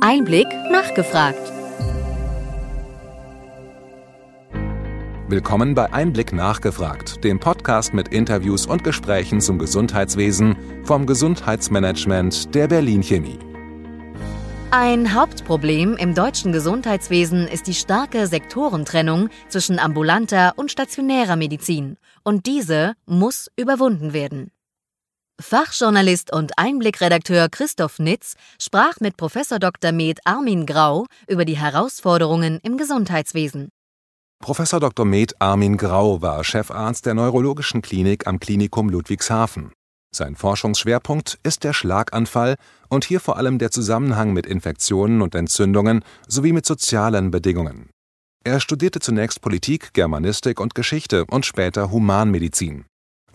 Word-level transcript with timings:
Einblick 0.00 0.46
nachgefragt. 0.70 1.52
Willkommen 5.28 5.74
bei 5.74 5.92
Einblick 5.92 6.32
nachgefragt, 6.32 7.24
dem 7.24 7.40
Podcast 7.40 7.94
mit 7.94 8.08
Interviews 8.08 8.66
und 8.66 8.84
Gesprächen 8.84 9.40
zum 9.40 9.58
Gesundheitswesen 9.58 10.56
vom 10.84 11.06
Gesundheitsmanagement 11.06 12.54
der 12.54 12.68
Berlin 12.68 13.02
Chemie. 13.02 13.38
Ein 14.70 15.14
Hauptproblem 15.14 15.96
im 15.96 16.14
deutschen 16.14 16.52
Gesundheitswesen 16.52 17.48
ist 17.48 17.66
die 17.66 17.74
starke 17.74 18.26
Sektorentrennung 18.26 19.30
zwischen 19.48 19.78
ambulanter 19.78 20.52
und 20.56 20.70
stationärer 20.70 21.36
Medizin, 21.36 21.96
und 22.22 22.46
diese 22.46 22.94
muss 23.06 23.50
überwunden 23.56 24.12
werden. 24.12 24.50
Fachjournalist 25.40 26.32
und 26.32 26.58
Einblickredakteur 26.58 27.50
Christoph 27.50 27.98
Nitz 27.98 28.36
sprach 28.60 29.00
mit 29.00 29.18
Prof. 29.18 29.34
Dr. 29.60 29.92
Med 29.92 30.20
Armin 30.24 30.64
Grau 30.64 31.04
über 31.28 31.44
die 31.44 31.58
Herausforderungen 31.58 32.58
im 32.62 32.78
Gesundheitswesen. 32.78 33.68
Prof. 34.40 34.58
Dr. 34.70 35.04
Med 35.04 35.34
Armin 35.40 35.76
Grau 35.76 36.22
war 36.22 36.42
Chefarzt 36.42 37.04
der 37.04 37.12
Neurologischen 37.12 37.82
Klinik 37.82 38.26
am 38.26 38.40
Klinikum 38.40 38.88
Ludwigshafen. 38.88 39.72
Sein 40.14 40.36
Forschungsschwerpunkt 40.36 41.38
ist 41.42 41.64
der 41.64 41.74
Schlaganfall 41.74 42.54
und 42.88 43.04
hier 43.04 43.20
vor 43.20 43.36
allem 43.36 43.58
der 43.58 43.70
Zusammenhang 43.70 44.32
mit 44.32 44.46
Infektionen 44.46 45.20
und 45.20 45.34
Entzündungen 45.34 46.02
sowie 46.26 46.52
mit 46.52 46.64
sozialen 46.64 47.30
Bedingungen. 47.30 47.90
Er 48.42 48.60
studierte 48.60 49.00
zunächst 49.00 49.42
Politik, 49.42 49.92
Germanistik 49.92 50.60
und 50.60 50.74
Geschichte 50.74 51.26
und 51.26 51.44
später 51.44 51.90
Humanmedizin. 51.90 52.86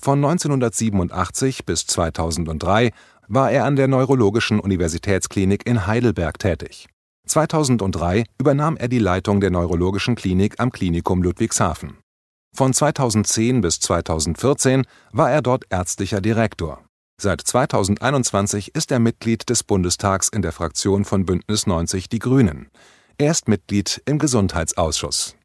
Von 0.03 0.17
1987 0.17 1.63
bis 1.65 1.85
2003 1.85 2.91
war 3.27 3.51
er 3.51 3.65
an 3.65 3.75
der 3.75 3.87
Neurologischen 3.87 4.59
Universitätsklinik 4.59 5.67
in 5.67 5.85
Heidelberg 5.85 6.39
tätig. 6.39 6.87
2003 7.27 8.23
übernahm 8.39 8.77
er 8.77 8.87
die 8.87 8.99
Leitung 8.99 9.41
der 9.41 9.51
Neurologischen 9.51 10.15
Klinik 10.15 10.55
am 10.59 10.71
Klinikum 10.71 11.21
Ludwigshafen. 11.21 11.97
Von 12.53 12.73
2010 12.73 13.61
bis 13.61 13.79
2014 13.79 14.85
war 15.11 15.29
er 15.29 15.43
dort 15.43 15.65
ärztlicher 15.69 16.19
Direktor. 16.19 16.83
Seit 17.21 17.41
2021 17.41 18.73
ist 18.73 18.91
er 18.91 18.97
Mitglied 18.97 19.49
des 19.51 19.63
Bundestags 19.63 20.29
in 20.29 20.41
der 20.41 20.51
Fraktion 20.51 21.05
von 21.05 21.25
Bündnis 21.25 21.67
90 21.67 22.09
Die 22.09 22.17
Grünen. 22.17 22.71
Er 23.19 23.29
ist 23.29 23.47
Mitglied 23.47 24.01
im 24.05 24.17
Gesundheitsausschuss. 24.17 25.35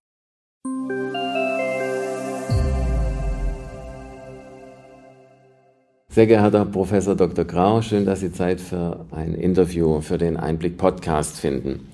Sehr 6.16 6.26
geehrter 6.26 6.64
Professor 6.64 7.14
Dr. 7.14 7.44
Grau, 7.44 7.82
schön, 7.82 8.06
dass 8.06 8.20
Sie 8.20 8.32
Zeit 8.32 8.58
für 8.58 9.04
ein 9.10 9.34
Interview 9.34 10.00
für 10.00 10.16
den 10.16 10.38
Einblick 10.38 10.78
Podcast 10.78 11.38
finden. 11.38 11.88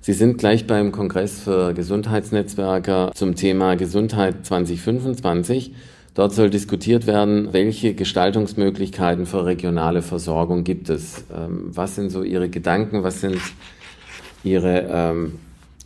Sie 0.00 0.12
sind 0.12 0.38
gleich 0.38 0.68
beim 0.68 0.92
Kongress 0.92 1.40
für 1.40 1.74
Gesundheitsnetzwerker 1.74 3.10
zum 3.16 3.34
Thema 3.34 3.74
Gesundheit 3.74 4.46
2025. 4.46 5.72
Dort 6.14 6.32
soll 6.34 6.50
diskutiert 6.50 7.08
werden, 7.08 7.52
welche 7.52 7.94
Gestaltungsmöglichkeiten 7.94 9.26
für 9.26 9.44
regionale 9.44 10.02
Versorgung 10.02 10.62
gibt 10.62 10.88
es. 10.88 11.24
Ähm, 11.36 11.70
was 11.74 11.96
sind 11.96 12.10
so 12.10 12.22
Ihre 12.22 12.48
Gedanken? 12.48 13.02
Was 13.02 13.22
sind 13.22 13.40
Ihre 14.44 14.86
ähm, 14.88 15.32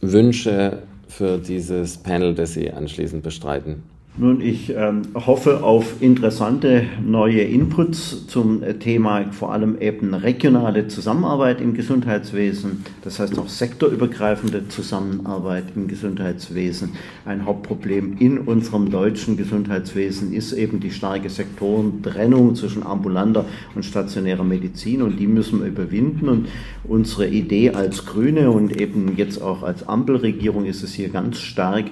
Wünsche 0.03 0.83
für 1.09 1.39
dieses 1.39 1.97
Panel, 1.97 2.35
das 2.35 2.53
Sie 2.53 2.71
anschließend 2.71 3.23
bestreiten? 3.23 3.83
Nun, 4.21 4.41
ich 4.41 4.75
ähm, 4.77 5.03
hoffe 5.15 5.63
auf 5.63 6.03
interessante 6.03 6.87
neue 7.07 7.43
Inputs 7.43 8.27
zum 8.27 8.65
Thema 8.81 9.31
vor 9.31 9.53
allem 9.53 9.81
eben 9.81 10.13
regionale 10.13 10.89
Zusammenarbeit 10.89 11.61
im 11.61 11.73
Gesundheitswesen, 11.73 12.85
das 13.05 13.21
heißt 13.21 13.39
auch 13.39 13.49
sektorübergreifende 13.49 14.67
Zusammenarbeit 14.67 15.67
im 15.77 15.87
Gesundheitswesen. 15.87 16.95
Ein 17.27 17.45
Hauptproblem 17.45 18.17
in 18.19 18.39
unserem 18.39 18.91
deutschen 18.91 19.37
Gesundheitswesen 19.37 20.33
ist 20.33 20.53
eben 20.53 20.81
die 20.81 20.91
starke 20.91 21.31
Sektorentrennung 21.31 22.57
zwischen 22.57 22.85
ambulanter 22.85 23.45
und 23.77 23.85
stationärer 23.85 24.43
Medizin 24.43 25.03
und 25.03 25.21
die 25.21 25.29
müssen 25.29 25.61
wir 25.61 25.69
überwinden. 25.69 26.29
Und 26.29 26.49
unsere 26.83 27.29
Idee 27.29 27.71
als 27.71 28.05
Grüne 28.05 28.51
und 28.51 28.81
eben 28.81 29.17
jetzt 29.17 29.41
auch 29.41 29.63
als 29.63 29.87
Ampelregierung 29.87 30.65
ist 30.65 30.83
es 30.83 30.93
hier 30.93 31.11
ganz 31.11 31.39
stark, 31.39 31.85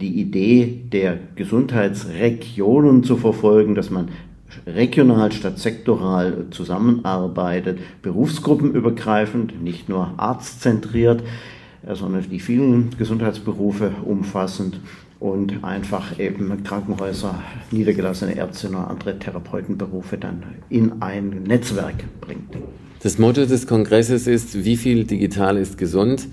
die 0.00 0.20
Idee 0.20 0.80
der 0.92 1.18
Gesundheitsregionen 1.36 3.04
zu 3.04 3.16
verfolgen, 3.16 3.74
dass 3.74 3.90
man 3.90 4.08
regional 4.66 5.32
statt 5.32 5.58
sektoral 5.58 6.46
zusammenarbeitet, 6.50 7.78
berufsgruppenübergreifend, 8.02 9.62
nicht 9.62 9.88
nur 9.88 10.14
arztzentriert, 10.16 11.22
äh, 11.86 11.94
sondern 11.94 12.28
die 12.28 12.40
vielen 12.40 12.90
Gesundheitsberufe 12.96 13.92
umfassend 14.04 14.80
und 15.20 15.64
einfach 15.64 16.18
eben 16.18 16.62
Krankenhäuser, 16.64 17.42
niedergelassene 17.70 18.36
Ärzte 18.36 18.68
und 18.68 18.76
andere 18.76 19.18
Therapeutenberufe 19.18 20.18
dann 20.18 20.42
in 20.68 21.00
ein 21.00 21.44
Netzwerk 21.44 22.04
bringt. 22.20 22.56
Das 23.02 23.18
Motto 23.18 23.46
des 23.46 23.66
Kongresses 23.66 24.26
ist, 24.26 24.64
wie 24.64 24.76
viel 24.76 25.04
digital 25.04 25.56
ist 25.56 25.78
gesund? 25.78 26.26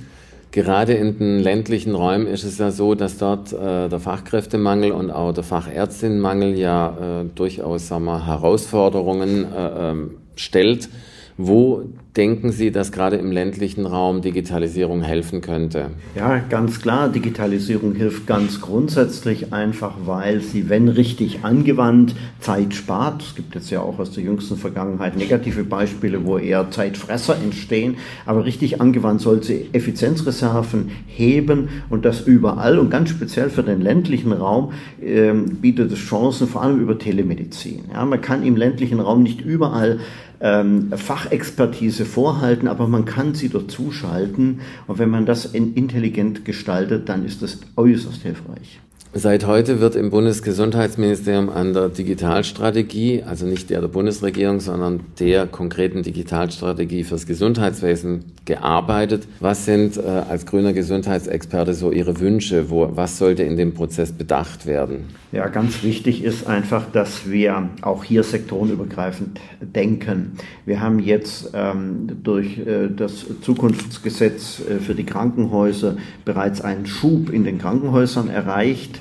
Gerade 0.52 0.94
in 0.94 1.18
den 1.18 1.40
ländlichen 1.40 1.96
Räumen 1.96 2.28
ist 2.28 2.44
es 2.44 2.58
ja 2.58 2.72
so, 2.72 2.94
dass 2.94 3.18
dort 3.18 3.54
äh, 3.54 3.88
der 3.88 4.00
Fachkräftemangel 4.00 4.92
und 4.92 5.10
auch 5.10 5.32
der 5.32 5.46
Fachärztinnenmangel 5.46 6.58
ja 6.58 7.22
äh, 7.22 7.26
durchaus 7.34 7.88
sagen 7.88 8.04
wir, 8.04 8.28
Herausforderungen 8.28 9.46
äh, 9.54 9.92
ähm, 9.92 10.12
stellt. 10.36 10.90
Wo 11.38 11.84
denken 12.18 12.52
Sie, 12.52 12.72
dass 12.72 12.92
gerade 12.92 13.16
im 13.16 13.32
ländlichen 13.32 13.86
Raum 13.86 14.22
Digitalisierung 14.22 15.02
helfen 15.02 15.42
könnte? 15.42 15.92
Ja, 16.16 16.40
ganz 16.40 16.82
klar, 16.82 17.10
Digitalisierung 17.10 17.96
hilft 17.96 18.28
ganz 18.28 18.60
grundsätzlich 18.60 19.54
einfach, 19.54 19.96
weil 20.06 20.42
sie, 20.42 20.70
wenn 20.70 20.90
richtig 20.90 21.44
angewandt, 21.44 22.16
Zeit 22.40 22.74
spart. 22.74 23.22
Es 23.22 23.36
gibt 23.36 23.56
jetzt 23.56 23.72
ja 23.72 23.82
auch 23.82 24.00
aus 24.00 24.12
der 24.12 24.24
jüngsten 24.24 24.58
Vergangenheit 24.58 25.16
negative 25.16 25.64
Beispiele, 25.64 26.26
wo 26.26 26.38
eher 26.38 26.70
Zeitfresser 26.70 27.38
entstehen, 27.42 27.96
aber 28.26 28.46
richtig 28.46 28.82
angewandt 28.82 29.22
soll 29.22 29.42
sie 29.42 29.70
Effizienzreserven 29.72 30.92
heben 31.08 31.70
und 31.90 32.04
das 32.04 32.22
überall 32.22 32.78
und 32.78 32.90
ganz 32.90 33.10
speziell 33.10 33.50
für 33.50 33.64
den 33.64 33.82
ländlichen 33.82 34.34
Raum 34.34 34.74
äh, 35.02 35.32
bietet 35.34 35.92
es 35.92 36.00
Chancen, 36.00 36.48
vor 36.48 36.62
allem 36.62 36.82
über 36.82 37.00
Telemedizin. 37.00 37.86
Ja, 37.94 38.06
man 38.06 38.20
kann 38.20 38.44
im 38.44 38.58
ländlichen 38.58 39.00
Raum 39.00 39.24
nicht 39.24 39.42
überall 39.42 40.00
ähm, 40.42 40.92
Fachexpertise 40.96 42.01
vorhalten, 42.06 42.68
aber 42.68 42.88
man 42.88 43.06
kann 43.06 43.34
sie 43.34 43.50
dort 43.50 43.72
zuschalten. 43.72 44.62
Und 44.88 45.00
wenn 45.00 45.10
man 45.10 45.26
das 45.26 45.46
intelligent 45.46 46.46
gestaltet, 46.46 47.10
dann 47.10 47.26
ist 47.26 47.42
das 47.42 47.60
äußerst 47.76 48.22
hilfreich. 48.22 48.80
Seit 49.14 49.46
heute 49.46 49.82
wird 49.82 49.96
im 49.96 50.10
Bundesgesundheitsministerium 50.10 51.50
an 51.50 51.74
der 51.74 51.90
Digitalstrategie, 51.90 53.24
also 53.24 53.46
nicht 53.46 53.70
der 53.70 53.82
der 53.82 53.90
Bundesregierung, 53.90 54.62
sondern 54.62 55.02
der 55.20 55.48
konkreten 55.48 56.02
Digitalstrategie 56.02 57.04
fürs 57.04 57.26
Gesundheitswesen 57.26 58.24
gearbeitet. 58.46 59.28
Was 59.42 59.66
sind 59.66 59.98
äh, 59.98 60.02
als 60.02 60.46
grüner 60.46 60.72
Gesundheitsexperte 60.72 61.74
so 61.74 61.92
Ihre 61.92 62.22
Wünsche? 62.22 62.70
Wo, 62.70 62.90
was 62.96 63.18
sollte 63.18 63.44
in 63.44 63.58
dem 63.58 63.74
Prozess 63.74 64.14
bedacht 64.14 64.66
werden? 64.66 65.10
Ja, 65.34 65.48
ganz 65.50 65.84
wichtig 65.84 66.24
ist 66.24 66.48
einfach, 66.48 66.90
dass 66.90 67.30
wir 67.30 67.70
auch 67.82 68.06
hier 68.06 68.24
sektorenübergreifend 68.24 69.42
denken. 69.60 70.38
Wir 70.66 70.80
haben 70.80 71.00
jetzt 71.00 71.52
ähm, 71.54 72.18
durch 72.24 72.60
äh, 72.60 72.88
das 72.90 73.26
Zukunftsgesetz 73.42 74.62
äh, 74.62 74.80
für 74.80 74.96
die 74.96 75.06
Krankenhäuser 75.06 75.98
bereits 76.24 76.62
einen 76.62 76.86
Schub 76.86 77.30
in 77.30 77.44
den 77.44 77.60
Krankenhäusern 77.60 78.30
erreicht 78.30 79.01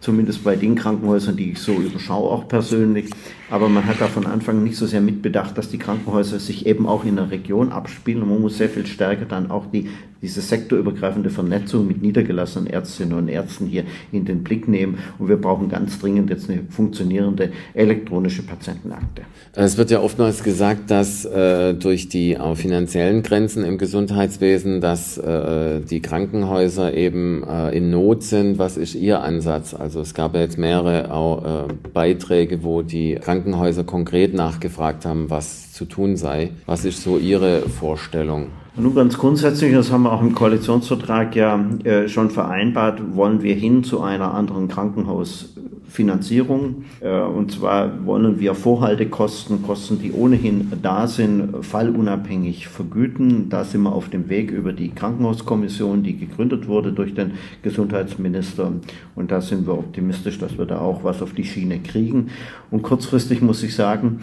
zumindest 0.00 0.42
bei 0.44 0.56
den 0.56 0.74
Krankenhäusern, 0.74 1.36
die 1.36 1.52
ich 1.52 1.58
so 1.58 1.72
überschaue, 1.72 2.30
auch 2.30 2.48
persönlich. 2.48 3.10
Aber 3.50 3.68
man 3.68 3.86
hat 3.86 4.00
da 4.00 4.06
von 4.06 4.26
Anfang 4.26 4.62
nicht 4.62 4.76
so 4.76 4.86
sehr 4.86 5.00
mitbedacht, 5.00 5.58
dass 5.58 5.68
die 5.68 5.78
Krankenhäuser 5.78 6.38
sich 6.38 6.66
eben 6.66 6.86
auch 6.86 7.04
in 7.04 7.16
der 7.16 7.30
Region 7.30 7.72
abspielen 7.72 8.22
und 8.22 8.28
man 8.28 8.40
muss 8.40 8.58
sehr 8.58 8.68
viel 8.68 8.86
stärker 8.86 9.24
dann 9.24 9.50
auch 9.50 9.66
die, 9.66 9.88
diese 10.22 10.40
sektorübergreifende 10.40 11.30
Vernetzung 11.30 11.86
mit 11.86 12.00
niedergelassenen 12.00 12.68
Ärztinnen 12.68 13.18
und 13.18 13.28
Ärzten 13.28 13.66
hier 13.66 13.84
in 14.12 14.24
den 14.24 14.44
Blick 14.44 14.68
nehmen. 14.68 14.98
Und 15.18 15.28
wir 15.28 15.36
brauchen 15.36 15.68
ganz 15.68 15.98
dringend 15.98 16.30
jetzt 16.30 16.48
eine 16.48 16.62
funktionierende 16.68 17.50
elektronische 17.74 18.42
Patientenakte. 18.42 19.22
Es 19.54 19.76
wird 19.76 19.90
ja 19.90 20.00
oftmals 20.00 20.44
gesagt, 20.44 20.90
dass 20.92 21.24
äh, 21.24 21.74
durch 21.74 22.08
die 22.08 22.38
auch 22.38 22.56
finanziellen 22.56 23.24
Grenzen 23.24 23.64
im 23.64 23.78
Gesundheitswesen, 23.78 24.80
dass 24.80 25.18
äh, 25.18 25.80
die 25.80 26.00
Krankenhäuser 26.00 26.94
eben 26.94 27.42
äh, 27.42 27.76
in 27.76 27.90
Not 27.90 28.22
sind. 28.22 28.58
Was 28.58 28.76
ist 28.76 28.94
Ihr 28.94 29.22
Ansatz? 29.22 29.74
Also 29.74 29.89
es 29.98 30.14
gab 30.14 30.34
ja 30.34 30.42
jetzt 30.42 30.58
mehrere 30.58 31.12
auch, 31.12 31.44
äh, 31.44 31.72
Beiträge, 31.92 32.62
wo 32.62 32.82
die 32.82 33.16
Krankenhäuser 33.16 33.82
konkret 33.82 34.32
nachgefragt 34.32 35.04
haben, 35.04 35.30
was 35.30 35.72
zu 35.72 35.86
tun 35.86 36.16
sei. 36.16 36.52
Was 36.66 36.84
ist 36.84 37.02
so 37.02 37.18
Ihre 37.18 37.62
Vorstellung? 37.62 38.52
Nun 38.76 38.94
ganz 38.94 39.18
grundsätzlich, 39.18 39.74
das 39.74 39.90
haben 39.90 40.04
wir 40.04 40.12
auch 40.12 40.22
im 40.22 40.34
Koalitionsvertrag 40.34 41.34
ja 41.34 41.58
äh, 41.84 42.08
schon 42.08 42.30
vereinbart, 42.30 43.16
wollen 43.16 43.42
wir 43.42 43.54
hin 43.54 43.82
zu 43.82 44.00
einer 44.00 44.32
anderen 44.32 44.68
Krankenhaus 44.68 45.54
Finanzierung. 45.90 46.84
Äh, 47.00 47.20
und 47.20 47.50
zwar 47.52 48.06
wollen 48.06 48.38
wir 48.38 48.54
Vorhaltekosten, 48.54 49.62
Kosten, 49.62 49.98
die 49.98 50.12
ohnehin 50.12 50.72
da 50.82 51.06
sind, 51.06 51.64
fallunabhängig 51.64 52.68
vergüten. 52.68 53.48
Da 53.48 53.64
sind 53.64 53.82
wir 53.82 53.92
auf 53.92 54.08
dem 54.08 54.28
Weg 54.28 54.50
über 54.50 54.72
die 54.72 54.90
Krankenhauskommission, 54.90 56.02
die 56.02 56.16
gegründet 56.16 56.68
wurde 56.68 56.92
durch 56.92 57.14
den 57.14 57.32
Gesundheitsminister. 57.62 58.72
Und 59.16 59.30
da 59.30 59.40
sind 59.40 59.66
wir 59.66 59.74
optimistisch, 59.74 60.38
dass 60.38 60.56
wir 60.56 60.66
da 60.66 60.78
auch 60.78 61.04
was 61.04 61.20
auf 61.22 61.34
die 61.34 61.44
Schiene 61.44 61.80
kriegen. 61.80 62.28
Und 62.70 62.82
kurzfristig 62.82 63.42
muss 63.42 63.62
ich 63.62 63.74
sagen, 63.74 64.20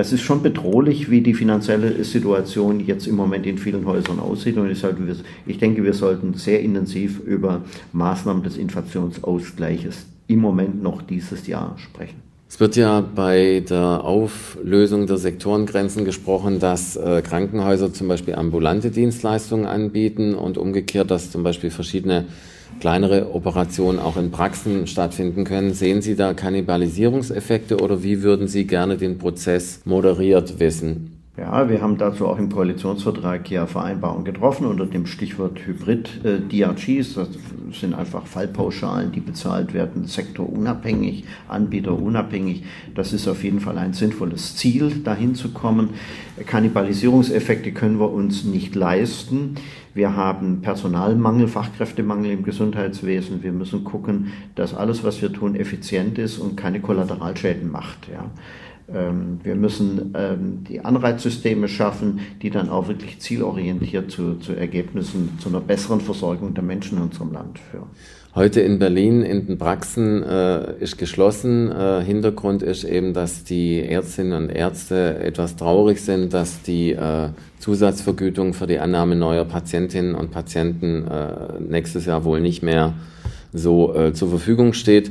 es 0.00 0.12
ist 0.12 0.22
schon 0.22 0.42
bedrohlich, 0.42 1.10
wie 1.10 1.20
die 1.20 1.34
finanzielle 1.34 2.04
Situation 2.04 2.80
jetzt 2.80 3.06
im 3.06 3.16
Moment 3.16 3.46
in 3.46 3.58
vielen 3.58 3.86
Häusern 3.86 4.18
aussieht. 4.18 4.56
Und 4.56 4.70
ich 5.46 5.58
denke, 5.58 5.84
wir 5.84 5.94
sollten 5.94 6.34
sehr 6.34 6.60
intensiv 6.60 7.20
über 7.20 7.62
Maßnahmen 7.92 8.42
des 8.42 8.56
Inflationsausgleiches 8.56 10.06
im 10.26 10.40
Moment 10.40 10.82
noch 10.82 11.02
dieses 11.02 11.46
Jahr 11.46 11.76
sprechen. 11.78 12.28
Es 12.50 12.60
wird 12.60 12.76
ja 12.76 13.02
bei 13.02 13.62
der 13.68 14.04
Auflösung 14.04 15.06
der 15.06 15.18
Sektorengrenzen 15.18 16.06
gesprochen, 16.06 16.58
dass 16.58 16.96
äh, 16.96 17.20
Krankenhäuser 17.20 17.92
zum 17.92 18.08
Beispiel 18.08 18.36
ambulante 18.36 18.90
Dienstleistungen 18.90 19.66
anbieten 19.66 20.34
und 20.34 20.56
umgekehrt, 20.56 21.10
dass 21.10 21.30
zum 21.30 21.42
Beispiel 21.42 21.70
verschiedene 21.70 22.24
kleinere 22.80 23.34
Operationen 23.34 23.98
auch 23.98 24.16
in 24.16 24.30
Praxen 24.30 24.86
stattfinden 24.86 25.44
können. 25.44 25.74
Sehen 25.74 26.02
Sie 26.02 26.16
da 26.16 26.34
Kannibalisierungseffekte 26.34 27.78
oder 27.78 28.02
wie 28.02 28.22
würden 28.22 28.48
Sie 28.48 28.66
gerne 28.66 28.96
den 28.96 29.18
Prozess 29.18 29.80
moderiert 29.84 30.60
wissen? 30.60 31.17
Ja, 31.38 31.68
wir 31.68 31.80
haben 31.80 31.98
dazu 31.98 32.26
auch 32.26 32.38
im 32.38 32.50
Koalitionsvertrag 32.50 33.48
ja 33.48 33.66
Vereinbarungen 33.66 34.24
getroffen 34.24 34.66
unter 34.66 34.86
dem 34.86 35.06
Stichwort 35.06 35.60
Hybrid-DRGs. 35.64 37.16
Äh, 37.16 37.20
das 37.20 37.28
sind 37.78 37.94
einfach 37.94 38.26
Fallpauschalen, 38.26 39.12
die 39.12 39.20
bezahlt 39.20 39.72
werden, 39.72 40.06
sektorunabhängig, 40.06 41.24
anbieterunabhängig. 41.46 42.64
Das 42.96 43.12
ist 43.12 43.28
auf 43.28 43.44
jeden 43.44 43.60
Fall 43.60 43.78
ein 43.78 43.92
sinnvolles 43.92 44.56
Ziel, 44.56 44.90
dahin 45.04 45.36
zu 45.36 45.52
kommen. 45.52 45.90
Kannibalisierungseffekte 46.44 47.70
können 47.70 48.00
wir 48.00 48.10
uns 48.10 48.42
nicht 48.42 48.74
leisten. 48.74 49.54
Wir 49.94 50.16
haben 50.16 50.60
Personalmangel, 50.60 51.46
Fachkräftemangel 51.46 52.32
im 52.32 52.42
Gesundheitswesen. 52.42 53.44
Wir 53.44 53.52
müssen 53.52 53.84
gucken, 53.84 54.32
dass 54.56 54.74
alles, 54.74 55.04
was 55.04 55.22
wir 55.22 55.32
tun, 55.32 55.54
effizient 55.54 56.18
ist 56.18 56.38
und 56.38 56.56
keine 56.56 56.80
Kollateralschäden 56.80 57.70
macht. 57.70 58.08
Ja. 58.12 58.24
Ähm, 58.92 59.40
wir 59.42 59.54
müssen 59.54 60.14
ähm, 60.16 60.64
die 60.68 60.80
Anreizsysteme 60.80 61.68
schaffen, 61.68 62.20
die 62.40 62.50
dann 62.50 62.70
auch 62.70 62.88
wirklich 62.88 63.20
zielorientiert 63.20 64.10
zu, 64.10 64.36
zu 64.36 64.54
Ergebnissen, 64.54 65.38
zu 65.40 65.50
einer 65.50 65.60
besseren 65.60 66.00
Versorgung 66.00 66.54
der 66.54 66.64
Menschen 66.64 66.98
in 66.98 67.04
unserem 67.04 67.32
Land 67.32 67.58
führen. 67.58 67.88
Heute 68.34 68.60
in 68.60 68.78
Berlin 68.78 69.22
in 69.22 69.46
den 69.46 69.58
Praxen 69.58 70.22
äh, 70.22 70.74
ist 70.80 70.96
geschlossen. 70.96 71.70
Äh, 71.72 72.02
Hintergrund 72.02 72.62
ist 72.62 72.84
eben, 72.84 73.12
dass 73.12 73.44
die 73.44 73.80
Ärztinnen 73.80 74.44
und 74.44 74.48
Ärzte 74.50 75.18
etwas 75.18 75.56
traurig 75.56 76.00
sind, 76.00 76.32
dass 76.32 76.62
die 76.62 76.92
äh, 76.92 77.30
Zusatzvergütung 77.58 78.54
für 78.54 78.66
die 78.66 78.78
Annahme 78.78 79.16
neuer 79.16 79.44
Patientinnen 79.44 80.14
und 80.14 80.30
Patienten 80.30 81.06
äh, 81.08 81.60
nächstes 81.60 82.06
Jahr 82.06 82.24
wohl 82.24 82.40
nicht 82.40 82.62
mehr 82.62 82.94
so 83.52 83.94
äh, 83.94 84.12
zur 84.12 84.28
Verfügung 84.28 84.72
steht. 84.72 85.10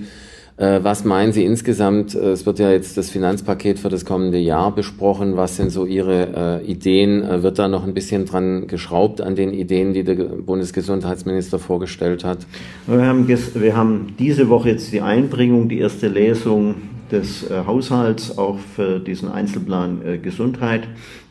Äh, 0.57 0.79
was 0.81 1.05
meinen 1.05 1.33
Sie 1.33 1.45
insgesamt? 1.45 2.15
Äh, 2.15 2.31
es 2.31 2.47
wird 2.47 2.57
ja 2.57 2.71
jetzt 2.71 2.97
das 2.97 3.11
Finanzpaket 3.11 3.77
für 3.77 3.89
das 3.89 4.05
kommende 4.05 4.39
Jahr 4.39 4.73
besprochen. 4.73 5.37
Was 5.37 5.55
sind 5.55 5.69
so 5.69 5.85
Ihre 5.85 6.61
äh, 6.63 6.65
Ideen? 6.65 7.43
Wird 7.43 7.59
da 7.59 7.67
noch 7.67 7.83
ein 7.83 7.93
bisschen 7.93 8.25
dran 8.25 8.65
geschraubt 8.65 9.21
an 9.21 9.35
den 9.35 9.53
Ideen, 9.53 9.93
die 9.93 10.03
der 10.03 10.15
Bundesgesundheitsminister 10.15 11.59
vorgestellt 11.59 12.23
hat? 12.23 12.39
Wir 12.87 13.05
haben, 13.05 13.27
wir 13.27 13.75
haben 13.75 14.15
diese 14.17 14.49
Woche 14.49 14.69
jetzt 14.69 14.91
die 14.91 15.01
Einbringung, 15.01 15.69
die 15.69 15.77
erste 15.77 16.07
Lesung 16.07 16.75
des 17.11 17.45
Haushalts 17.49 18.37
auch 18.37 18.57
für 18.59 18.99
diesen 18.99 19.31
Einzelplan 19.31 20.19
Gesundheit 20.21 20.81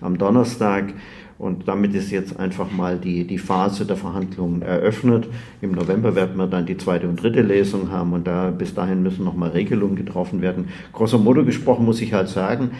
am 0.01 0.17
Donnerstag. 0.17 0.95
Und 1.39 1.69
damit 1.69 1.95
ist 1.95 2.11
jetzt 2.11 2.39
einfach 2.39 2.71
mal 2.71 2.99
die, 2.99 3.27
die 3.27 3.39
Phase 3.39 3.85
der 3.85 3.97
Verhandlungen 3.97 4.63
eröffnet. 4.63 5.29
Im 5.61 5.73
November 5.73 6.15
werden 6.15 6.37
wir 6.37 6.47
dann 6.47 6.65
die 6.65 6.79
zweite 6.79 7.09
und 7.09 7.23
dritte 7.23 7.43
Lesung 7.43 7.91
haben 7.91 8.15
und 8.15 8.27
da 8.27 8.51
bis 8.51 8.75
dahin 8.75 9.03
müssen 9.03 9.25
nochmal 9.25 9.51
Regelungen 9.51 9.97
getroffen 9.97 10.41
werden. 10.41 10.69
Grosso 10.93 11.19
modo 11.19 11.45
gesprochen 11.45 11.85
muss 11.85 12.01
ich 12.01 12.15
halt 12.15 12.29
sagen, 12.29 12.71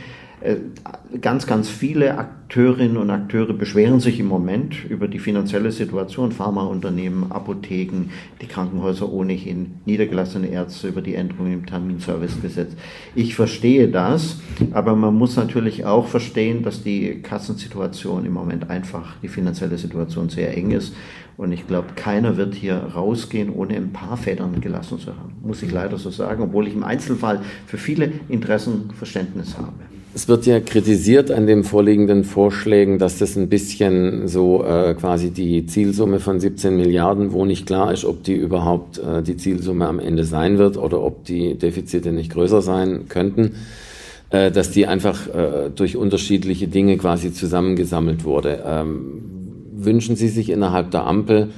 ganz, 1.21 1.47
ganz 1.47 1.69
viele 1.69 2.19
Akteurinnen 2.19 2.99
und 2.99 3.11
Akteure 3.11 3.55
beschweren 3.55 4.01
sich 4.01 4.21
im 4.21 4.27
Moment 4.27 4.85
über 4.85 5.09
die 5.09 5.19
finanzielle 5.19 5.73
Situation. 5.73 6.31
Pharmaunternehmen, 6.31 7.33
Apotheken, 7.33 8.11
die 8.43 8.47
Krankenhäuser 8.47 9.11
ohnehin, 9.11 9.77
niedergelassene 9.87 10.49
Ärzte 10.49 10.89
über 10.89 11.01
die 11.01 11.15
Änderungen 11.15 11.55
im 11.55 11.67
Terminservicegesetz. 11.67 12.73
Ich 13.15 13.35
verstehe 13.35 13.89
das, 13.89 14.41
aber 14.73 14.95
man 14.95 15.15
muss 15.15 15.37
natürlich 15.37 15.87
auch 15.87 16.07
verstehen, 16.07 16.63
dass 16.63 16.83
die 16.83 17.23
Kassensituation 17.23 18.27
im 18.27 18.33
Moment 18.33 18.69
einfach, 18.69 19.17
die 19.23 19.29
finanzielle 19.29 19.79
Situation 19.79 20.29
sehr 20.29 20.57
eng 20.57 20.71
ist. 20.71 20.95
Und 21.39 21.53
ich 21.53 21.67
glaube, 21.67 21.89
keiner 21.97 22.37
wird 22.37 22.55
hier 22.55 22.77
rausgehen, 22.77 23.53
ohne 23.53 23.77
ein 23.77 23.93
paar 23.93 24.17
Federn 24.17 24.61
gelassen 24.61 24.99
zu 24.99 25.09
haben. 25.09 25.35
Muss 25.43 25.63
ich 25.63 25.71
leider 25.71 25.99
so 25.99 26.11
sagen, 26.11 26.43
obwohl 26.43 26.69
ich 26.69 26.75
im 26.75 26.85
Einzelfall 26.85 27.41
für 27.67 27.79
viele 27.79 28.11
Interessen 28.29 28.91
Verständnis 28.93 29.57
habe. 29.59 29.96
Es 30.17 30.29
wird 30.29 30.47
ja 30.47 30.61
kritisiert 30.61 31.31
an 31.31 31.47
den 31.47 31.63
vorliegenden 31.63 32.25
Vorschlägen, 32.25 32.99
dass 32.99 33.19
das 33.19 33.37
ein 33.37 33.51
bisschen 33.51 34.29
so 34.29 34.65
äh, 34.65 34.95
quasi 34.95 35.29
die 35.31 35.67
Zielsumme 35.67 36.21
von 36.21 36.41
17 36.41 36.75
Milliarden, 36.75 37.33
wo 37.33 37.45
nicht 37.45 37.67
klar 37.67 37.93
ist, 37.93 38.07
ob 38.07 38.23
die 38.25 38.33
überhaupt 38.33 38.97
äh, 38.97 39.23
die 39.23 39.37
Zielsumme 39.37 39.87
am 39.87 39.99
Ende 39.99 40.25
sein 40.25 40.57
wird 40.57 40.79
oder 40.79 41.03
ob 41.03 41.27
die 41.27 41.57
Defizite 41.57 42.13
nicht 42.13 42.33
größer 42.33 42.63
sein 42.63 43.09
könnten, 43.11 43.57
äh, 44.31 44.51
dass 44.51 44.71
die 44.71 44.87
einfach 44.87 45.29
äh, 45.29 45.69
durch 45.69 45.99
unterschiedliche 45.99 46.67
Dinge 46.67 46.97
quasi 46.97 47.35
zusammengesammelt 47.35 48.25
wurde. 48.25 48.65
Ähm, 48.67 49.21
wünschen 49.75 50.17
Sie 50.17 50.29
sich 50.29 50.49
innerhalb 50.49 50.93
der 50.93 51.05
Ampel 51.05 51.51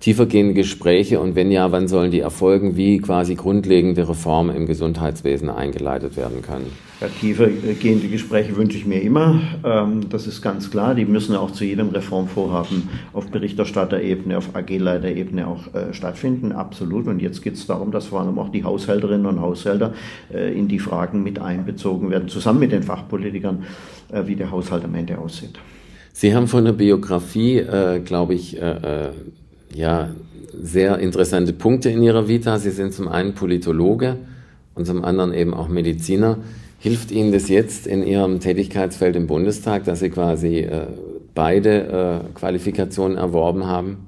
tiefergehende 0.00 0.54
Gespräche 0.54 1.18
und 1.20 1.34
wenn 1.34 1.50
ja, 1.50 1.72
wann 1.72 1.88
sollen 1.88 2.10
die 2.10 2.20
erfolgen, 2.20 2.76
wie 2.76 2.98
quasi 2.98 3.34
grundlegende 3.34 4.08
Reformen 4.08 4.54
im 4.54 4.66
Gesundheitswesen 4.66 5.50
eingeleitet 5.50 6.16
werden 6.16 6.40
können? 6.40 6.66
Ja, 7.00 7.08
tiefergehende 7.08 8.08
Gespräche 8.08 8.56
wünsche 8.56 8.76
ich 8.76 8.86
mir 8.86 9.00
immer. 9.00 9.40
Ähm, 9.64 10.08
das 10.08 10.26
ist 10.26 10.42
ganz 10.42 10.70
klar. 10.70 10.94
Die 10.94 11.04
müssen 11.04 11.34
auch 11.36 11.52
zu 11.52 11.64
jedem 11.64 11.90
Reformvorhaben 11.90 12.88
auf 13.12 13.28
Berichterstatterebene, 13.30 14.36
auf 14.36 14.54
AG-Leiterebene 14.54 15.46
auch 15.46 15.74
äh, 15.74 15.92
stattfinden. 15.92 16.52
Absolut. 16.52 17.06
Und 17.06 17.20
jetzt 17.20 17.42
geht 17.42 17.54
es 17.54 17.66
darum, 17.66 17.92
dass 17.92 18.06
vor 18.06 18.20
allem 18.20 18.38
auch 18.38 18.48
die 18.48 18.64
Haushälterinnen 18.64 19.26
und 19.26 19.40
Haushälter 19.40 19.94
äh, 20.32 20.56
in 20.56 20.66
die 20.66 20.80
Fragen 20.80 21.22
mit 21.22 21.40
einbezogen 21.40 22.10
werden, 22.10 22.28
zusammen 22.28 22.60
mit 22.60 22.72
den 22.72 22.82
Fachpolitikern, 22.82 23.64
äh, 24.10 24.26
wie 24.26 24.34
der 24.34 24.50
Haushalt 24.50 24.84
am 24.84 24.94
Ende 24.94 25.18
aussieht. 25.18 25.58
Sie 26.12 26.34
haben 26.34 26.48
von 26.48 26.64
der 26.64 26.72
Biografie, 26.72 27.58
äh, 27.58 28.00
glaube 28.00 28.34
ich, 28.34 28.60
äh, 28.60 29.10
ja, 29.74 30.10
sehr 30.60 30.98
interessante 30.98 31.52
Punkte 31.52 31.90
in 31.90 32.02
Ihrer 32.02 32.28
Vita. 32.28 32.58
Sie 32.58 32.70
sind 32.70 32.92
zum 32.92 33.08
einen 33.08 33.34
Politologe 33.34 34.16
und 34.74 34.86
zum 34.86 35.04
anderen 35.04 35.32
eben 35.32 35.54
auch 35.54 35.68
Mediziner. 35.68 36.38
Hilft 36.78 37.10
Ihnen 37.10 37.32
das 37.32 37.48
jetzt 37.48 37.86
in 37.86 38.04
Ihrem 38.04 38.40
Tätigkeitsfeld 38.40 39.16
im 39.16 39.26
Bundestag, 39.26 39.84
dass 39.84 40.00
Sie 40.00 40.10
quasi 40.10 40.58
äh, 40.58 40.86
beide 41.34 42.22
äh, 42.32 42.38
Qualifikationen 42.38 43.16
erworben 43.16 43.66
haben? 43.66 43.98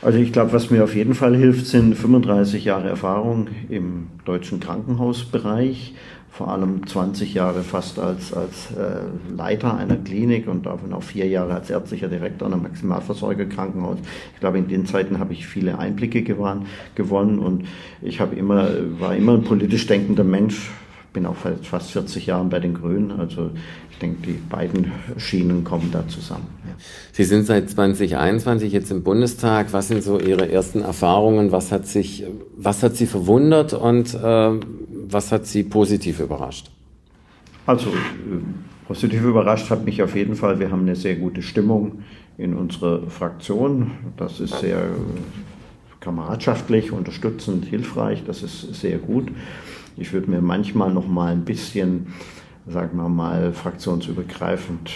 Also 0.00 0.18
ich 0.18 0.32
glaube, 0.32 0.52
was 0.52 0.70
mir 0.70 0.84
auf 0.84 0.94
jeden 0.94 1.14
Fall 1.14 1.36
hilft, 1.36 1.66
sind 1.66 1.94
35 1.94 2.64
Jahre 2.64 2.88
Erfahrung 2.88 3.48
im 3.68 4.06
deutschen 4.24 4.60
Krankenhausbereich 4.60 5.94
vor 6.30 6.48
allem 6.48 6.86
20 6.86 7.34
Jahre 7.34 7.62
fast 7.62 7.98
als, 7.98 8.32
als 8.32 8.70
äh, 8.70 9.34
Leiter 9.34 9.76
einer 9.76 9.96
Klinik 9.96 10.46
und 10.46 10.66
davon 10.66 10.92
auch 10.92 11.02
vier 11.02 11.26
Jahre 11.26 11.54
als 11.54 11.70
ärztlicher 11.70 12.08
Direktor 12.08 12.46
einer 12.46 12.56
Maximalversorgerkrankenhaus. 12.56 13.98
Ich 14.34 14.40
glaube, 14.40 14.58
in 14.58 14.68
den 14.68 14.86
Zeiten 14.86 15.18
habe 15.18 15.32
ich 15.32 15.46
viele 15.46 15.78
Einblicke 15.78 16.22
gewann, 16.22 16.66
gewonnen 16.94 17.38
und 17.38 17.64
ich 18.02 18.20
habe 18.20 18.36
immer, 18.36 18.68
war 19.00 19.16
immer 19.16 19.34
ein 19.34 19.42
politisch 19.42 19.86
denkender 19.86 20.24
Mensch, 20.24 20.70
bin 21.12 21.26
auch 21.26 21.36
seit 21.42 21.66
fast 21.66 21.90
40 21.90 22.26
Jahren 22.26 22.50
bei 22.50 22.60
den 22.60 22.74
Grünen. 22.74 23.10
Also 23.10 23.50
ich 23.90 23.98
denke, 23.98 24.26
die 24.26 24.38
beiden 24.48 24.92
Schienen 25.16 25.64
kommen 25.64 25.90
da 25.90 26.06
zusammen. 26.06 26.46
Ja. 26.64 26.74
Sie 27.12 27.24
sind 27.24 27.46
seit 27.46 27.70
2021 27.70 28.72
jetzt 28.72 28.90
im 28.90 29.02
Bundestag. 29.02 29.72
Was 29.72 29.88
sind 29.88 30.04
so 30.04 30.20
Ihre 30.20 30.50
ersten 30.50 30.82
Erfahrungen? 30.82 31.50
Was 31.50 31.72
hat 31.72 31.86
sich, 31.86 32.24
was 32.56 32.82
hat 32.82 32.94
Sie 32.94 33.06
verwundert 33.06 33.72
und 33.72 34.14
äh, 34.14 34.50
was 35.12 35.32
hat 35.32 35.46
Sie 35.46 35.62
positiv 35.62 36.20
überrascht? 36.20 36.70
Also 37.66 37.90
äh, 37.90 37.94
positiv 38.86 39.22
überrascht 39.22 39.70
hat 39.70 39.84
mich 39.84 40.02
auf 40.02 40.14
jeden 40.14 40.34
Fall, 40.36 40.58
wir 40.60 40.70
haben 40.70 40.82
eine 40.82 40.96
sehr 40.96 41.16
gute 41.16 41.42
Stimmung 41.42 42.02
in 42.38 42.54
unserer 42.54 43.08
Fraktion. 43.10 43.90
Das 44.16 44.40
ist 44.40 44.58
sehr 44.60 44.78
äh, 44.78 46.00
kameradschaftlich, 46.00 46.92
unterstützend, 46.92 47.66
hilfreich. 47.66 48.22
Das 48.26 48.42
ist 48.42 48.74
sehr 48.74 48.98
gut. 48.98 49.28
Ich 49.96 50.12
würde 50.12 50.30
mir 50.30 50.40
manchmal 50.40 50.92
noch 50.92 51.08
mal 51.08 51.32
ein 51.32 51.44
bisschen, 51.44 52.14
sagen 52.66 52.96
wir 52.96 53.08
mal, 53.08 53.52
fraktionsübergreifend 53.52 54.90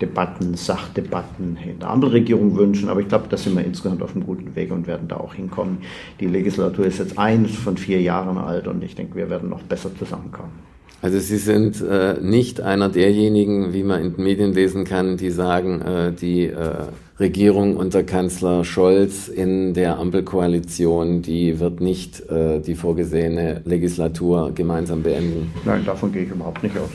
Debatten, 0.00 0.54
Sachdebatten 0.54 1.58
in 1.64 1.78
der 1.78 1.90
Ampelregierung 1.90 2.56
wünschen. 2.56 2.88
Aber 2.88 3.00
ich 3.00 3.08
glaube, 3.08 3.26
da 3.28 3.36
sind 3.36 3.56
wir 3.56 3.64
insgesamt 3.64 4.02
auf 4.02 4.14
einem 4.14 4.24
guten 4.24 4.54
Weg 4.56 4.70
und 4.72 4.86
werden 4.86 5.08
da 5.08 5.16
auch 5.16 5.34
hinkommen. 5.34 5.78
Die 6.20 6.26
Legislatur 6.26 6.86
ist 6.86 6.98
jetzt 6.98 7.18
eins 7.18 7.54
von 7.56 7.76
vier 7.76 8.00
Jahren 8.00 8.38
alt 8.38 8.68
und 8.68 8.82
ich 8.82 8.94
denke, 8.94 9.16
wir 9.16 9.30
werden 9.30 9.48
noch 9.48 9.62
besser 9.62 9.94
zusammenkommen. 9.96 10.52
Also 11.00 11.20
Sie 11.20 11.36
sind 11.36 11.80
äh, 11.80 12.14
nicht 12.20 12.60
einer 12.60 12.88
derjenigen, 12.88 13.72
wie 13.72 13.84
man 13.84 14.02
in 14.02 14.14
den 14.14 14.24
Medien 14.24 14.52
lesen 14.52 14.84
kann, 14.84 15.16
die 15.16 15.30
sagen, 15.30 15.80
äh, 15.80 16.12
die 16.12 16.46
äh, 16.46 16.86
Regierung 17.20 17.76
unter 17.76 18.02
Kanzler 18.02 18.64
Scholz 18.64 19.28
in 19.28 19.74
der 19.74 19.98
Ampelkoalition, 19.98 21.22
die 21.22 21.60
wird 21.60 21.80
nicht 21.80 22.28
äh, 22.28 22.60
die 22.60 22.74
vorgesehene 22.74 23.62
Legislatur 23.64 24.52
gemeinsam 24.52 25.02
beenden. 25.02 25.52
Nein, 25.64 25.84
davon 25.84 26.12
gehe 26.12 26.24
ich 26.24 26.30
überhaupt 26.30 26.64
nicht 26.64 26.76
aus. 26.76 26.90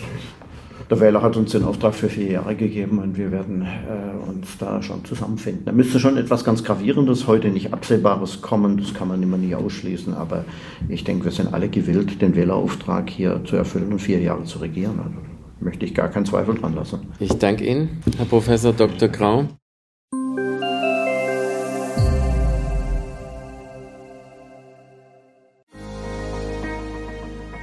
Der 0.90 1.00
Wähler 1.00 1.22
hat 1.22 1.38
uns 1.38 1.52
den 1.52 1.64
Auftrag 1.64 1.94
für 1.96 2.10
vier 2.10 2.32
Jahre 2.32 2.56
gegeben 2.56 3.00
und 3.00 3.18
wir 3.18 3.32
werden 3.32 3.62
äh, 3.64 4.30
uns 4.30 4.58
da 4.58 4.82
schon 4.82 5.04
zusammenfinden. 5.06 5.66
Da 5.66 5.72
müsste 5.72 6.00
schon 6.00 6.18
etwas 6.18 6.44
ganz 6.44 6.64
Gravierendes, 6.64 7.28
heute 7.28 7.50
nicht 7.50 7.74
Absehbares 7.74 8.42
kommen, 8.42 8.78
das 8.78 8.94
kann 8.94 9.08
man 9.08 9.24
immer 9.24 9.38
nie 9.38 9.56
ausschließen, 9.56 10.14
aber 10.14 10.46
ich 10.90 11.04
denke, 11.04 11.26
wir 11.26 11.32
sind 11.32 11.54
alle 11.54 11.70
gewillt, 11.70 12.22
den 12.22 12.36
Wählerauftrag 12.36 13.10
hier 13.10 13.42
zu 13.46 13.56
erfüllen 13.56 13.92
und 13.92 14.00
vier 14.00 14.20
Jahre 14.20 14.44
zu 14.44 14.60
regieren. 14.60 15.00
Also 15.00 15.18
möchte 15.60 15.86
ich 15.86 15.96
gar 15.96 16.10
keinen 16.10 16.26
Zweifel 16.26 16.56
dran 16.56 16.76
lassen. 16.76 17.08
Ich 17.20 17.34
danke 17.34 17.66
Ihnen, 17.66 18.02
Herr 18.18 18.26
Professor 18.26 18.74
Dr. 18.74 19.08
Grau. 19.08 19.48